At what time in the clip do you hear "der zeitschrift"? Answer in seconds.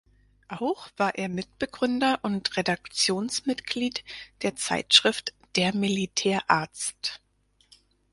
4.41-5.31